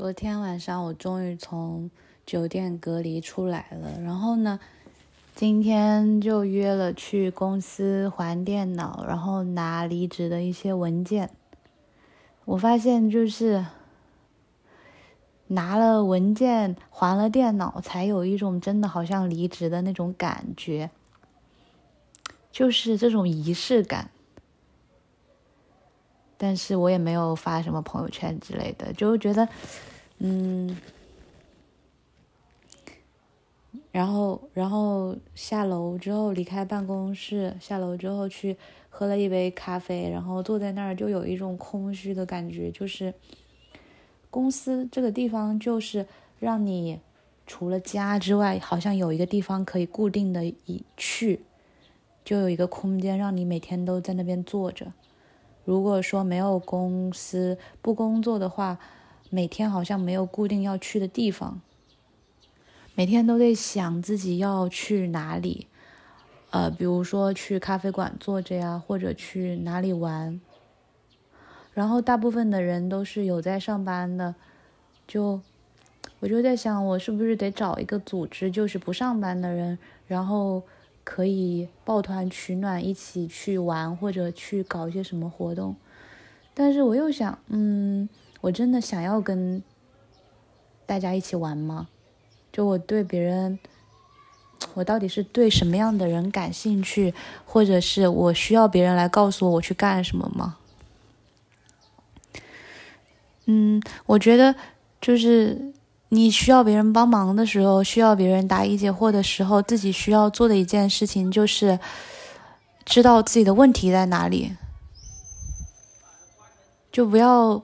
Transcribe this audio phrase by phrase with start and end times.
[0.00, 1.90] 昨天晚上我终于从
[2.24, 4.58] 酒店隔离出来了，然后呢，
[5.34, 11.28] 今天就约了去公司还电脑，然后拿离职的一些文件。
[12.46, 13.66] 我发现就是
[15.48, 20.90] 拿了文件还了电脑，才有一种真的好像离职的那种感觉，
[22.50, 24.10] 就是这种仪式感。
[26.42, 29.46] 但是我也没有发什么朋友圈之类的，就觉得，
[30.20, 30.74] 嗯，
[33.92, 38.56] 然后然后下楼之后离开办公室，下楼之后去
[38.88, 43.12] 喝了一杯咖啡，然后坐在那儿就有一种空虚的感觉，就是
[44.30, 46.06] 公司这个地方就是
[46.38, 46.98] 让你
[47.46, 51.40] 除了家之外，好像有一个地方可以固定的一去，
[52.24, 54.90] 就有一个空间让你每天都在那边坐着。
[55.64, 58.78] 如果说没有公司不工作的话，
[59.28, 61.60] 每天好像没有固定要去的地方，
[62.94, 65.68] 每天都得想自己要去哪里，
[66.50, 70.40] 呃，比如说去咖啡馆坐着呀，或者去哪里玩。
[71.72, 74.34] 然后大部分的人都是有在上班的，
[75.06, 75.40] 就
[76.18, 80.62] 我就在想，我是不是得找一个组织，就是不上班的人，然后。
[81.02, 85.74] 可以抱团取暖，一起去玩或者去搞一些什么活动，
[86.54, 88.08] 但是我又想，嗯，
[88.40, 89.62] 我真的想要跟
[90.86, 91.88] 大家一起玩吗？
[92.52, 93.58] 就我对别人，
[94.74, 100.58] 我到底是对什么样的人感兴趣，或者是我需要别人来告诉我我去干什么吗？
[103.46, 104.54] 嗯，我觉得
[105.00, 105.72] 就是。
[106.12, 111.78] 你需要别人帮忙的时候，需要别人答疑解惑的时候，自己需要做的一件事情就是
[112.84, 114.56] 知道自己的问题在哪里，
[116.90, 117.62] 就不要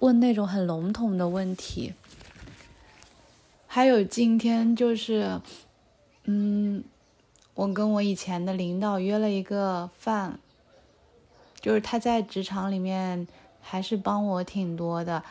[0.00, 1.94] 问那种很笼统的问题。
[3.68, 5.40] 还有今天就是，
[6.24, 6.82] 嗯，
[7.54, 10.40] 我跟我以前的领导约了一个饭，
[11.60, 13.28] 就是他在职场里面
[13.60, 15.22] 还是帮我挺多的。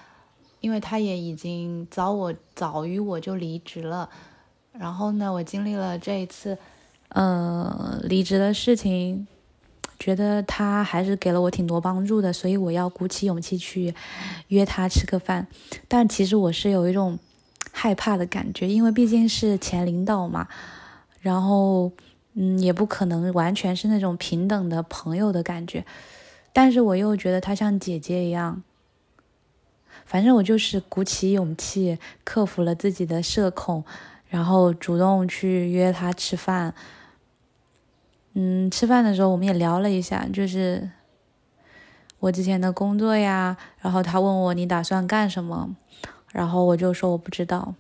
[0.66, 4.10] 因为他也已经早我早于我就离职了，
[4.72, 6.58] 然后呢，我经历了这一次，
[7.10, 9.28] 呃，离职的事情，
[10.00, 13.94] 觉得他还是给了我挺多帮助的，所以我要鼓起勇气去
[14.48, 15.46] 约他吃个饭。
[15.88, 17.20] 但其实我是有一种
[17.72, 20.48] 害怕的感觉，因为毕竟是前领导嘛，
[21.22, 21.92] 然后
[22.34, 25.86] 嗯，也不可能完全是那种平等的朋友的感觉，
[26.52, 28.64] 但是我又觉得他像姐姐一样。
[30.04, 33.84] 反正我就是鼓起勇气，克服了自己的社恐，
[34.28, 36.74] 然后主动去约他吃饭。
[38.34, 40.90] 嗯，吃饭的时候我们也聊了一下，就是
[42.20, 43.56] 我之前的工作呀。
[43.80, 45.76] 然后他问我你打算干什么，
[46.32, 47.76] 然后我就说我不知道。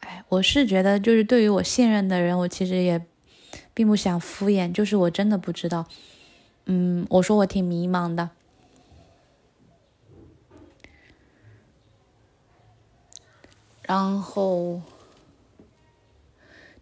[0.00, 3.04] 哎，我是觉得就是对于我信任的人，我其实也
[3.74, 5.86] 并不想敷衍，就是我真的不知道。
[6.66, 8.30] 嗯，我说我挺迷茫的。
[13.86, 14.80] 然后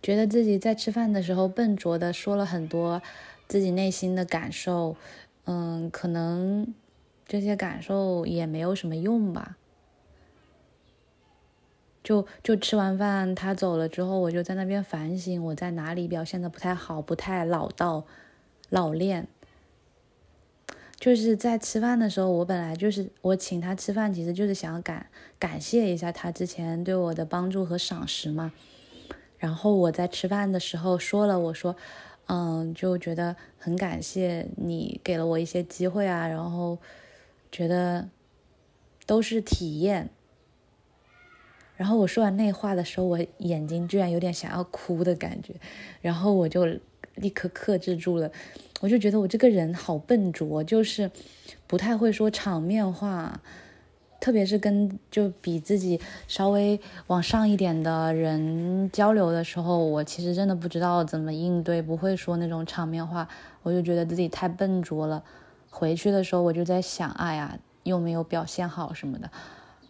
[0.02, 3.02] 觉得自己在吃饭的时候笨拙的说了很多
[3.46, 4.96] 自己内心的感受，
[5.44, 6.74] 嗯，可能
[7.26, 9.56] 这些感受也没有什么用吧。
[12.02, 18.04] 就就吃完饭他走了之后，我就在那边反省我在哪里表现的不太好，不太老道、
[18.68, 19.26] 老练。
[21.04, 25.04] 就是在吃饭的时候，我本来就是我请他吃饭，其实就是想感
[25.38, 28.54] 感谢一下他之前对我的帮助和赏识嘛。
[29.36, 31.76] 然后我在吃饭的时候说了，我说，
[32.28, 36.78] 嗯，就觉得很感谢你给了我一些机会啊，然后
[37.52, 38.08] 觉得
[39.04, 40.08] 都是体验。
[41.76, 45.54] 然后我说完那话的时候，我眼睛居然有点想要哭的感觉，
[46.00, 46.64] 然后我就
[47.16, 48.32] 立刻克制住了。
[48.84, 51.10] 我就觉得我这个人好笨拙，就是
[51.66, 53.40] 不太会说场面话，
[54.20, 55.98] 特别是跟就比自己
[56.28, 63.26] 稍微往上一点的人交流的时候，我其实真的不知道怎么应对，不会说那种场面话，
[63.62, 65.24] 我就觉得自己太笨拙了。
[65.70, 69.30] 回去的时候我就在想，哎呀，又没有表现好什么的。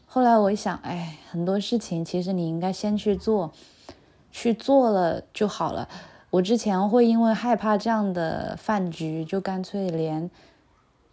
[0.06, 3.52] 后来我一想，哎，很多事情其实你应该先去做，
[4.30, 5.88] 去做了就好了。
[6.34, 10.28] 我之前会因为害怕这样的饭局，就干脆连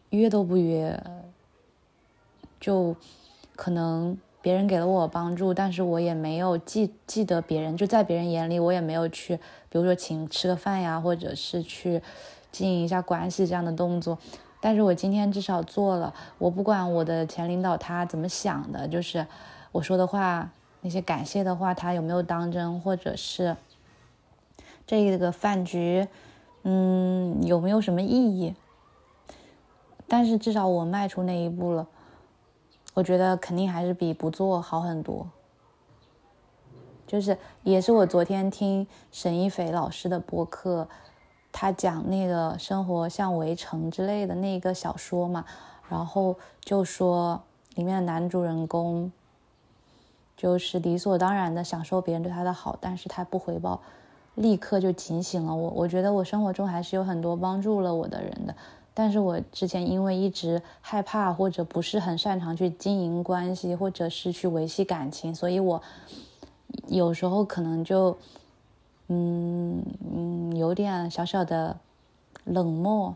[0.09, 0.99] 约都不约，
[2.59, 2.95] 就
[3.55, 9.35] 可能别人给了我帮助，但是我也没有记记得别人，就在别人眼里我也没有去，
[9.69, 12.01] 比如说请吃个饭呀，或者是去
[12.51, 14.17] 经营一下关系这样的动作，
[14.59, 19.27] 但是我今天至少做了，我不管我的前领导他怎么想的，就是
[19.71, 20.49] 我说的话，
[20.81, 23.55] 那些感谢的话，他有没有当真，或者是
[24.85, 26.07] 这个饭局，
[26.63, 28.55] 嗯，有没有什么意义？
[30.07, 31.87] 但是至少我迈出那一步了，
[32.93, 35.27] 我觉得肯定还是比不做好很多。
[37.07, 40.87] 就是也是我昨天听沈一斐老师的播客。
[41.53, 45.43] 他讲那个生活像围城之类的那个小说嘛，
[45.89, 47.43] 然后就说
[47.75, 49.11] 里面的男主人公
[50.37, 53.81] 就是理所当然的享受别人对他的好，但是他不回报，
[54.41, 55.69] 立刻就警醒了我。
[55.69, 58.55] 我觉得我生活中还是有很多帮助了我的人的，
[58.93, 65.81] 但是我之前因为一直害怕或者不是很擅长去经营关系，或者是去维系感情，所以我
[66.87, 68.17] 有时候可能就。
[69.13, 71.75] 嗯嗯，有点小小的
[72.45, 73.13] 冷漠，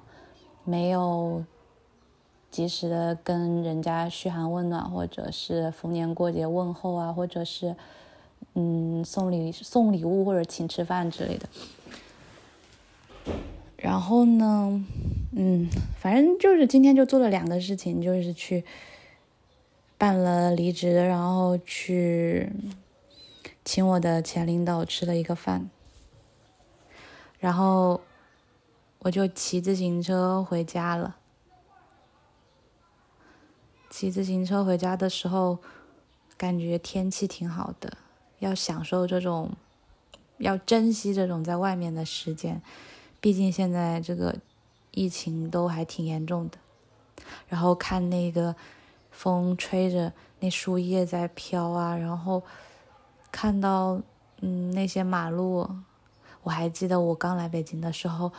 [0.65, 1.41] 没有
[2.51, 7.77] 及时的跟人家嘘寒问暖，或者是逢年过节问候啊，或者是
[8.53, 11.49] 嗯送礼送礼物或者请吃饭之类的。
[13.77, 14.85] 然后呢，
[15.31, 15.69] 嗯，
[15.99, 18.63] 反正就是今天就做了两个事情，就是去
[19.97, 22.51] 办了离职，然后去
[23.63, 25.69] 请我的前领导吃了一个饭。
[27.39, 28.01] 然后
[28.99, 31.17] 我就骑自行车回家了。
[33.89, 35.59] 骑自行车回家的时候，
[36.37, 37.97] 感觉天气挺好的，
[38.39, 39.51] 要享受这种，
[40.37, 42.61] 要珍惜这种在外面的时间。
[43.19, 44.35] 毕竟现在这个
[44.91, 46.57] 疫情都还挺严重的。
[47.47, 48.55] 然后看那个
[49.09, 52.43] 风吹着，那树叶在飘啊，然后
[53.31, 54.01] 看到
[54.41, 55.67] 嗯那些马路。
[56.43, 58.31] 我还记得我刚来北京的时候，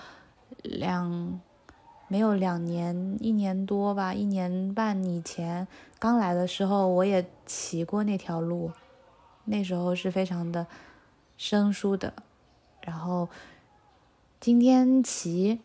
[0.63, 1.41] 两
[2.07, 5.67] 没有两年，一年多吧，一年半以前
[5.99, 8.71] 刚来的时候，我也骑过那条路，
[9.47, 10.67] 那时候是非常的
[11.37, 12.13] 生疏的。
[12.83, 13.29] 然后
[14.39, 15.61] 今天骑，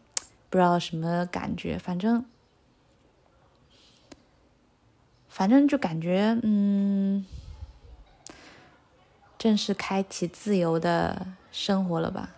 [0.50, 2.26] 不知道什么感觉，反正
[5.28, 7.26] 反正就感觉嗯，
[9.38, 11.28] 正式开启自由的。
[11.54, 12.30] 生活了吧？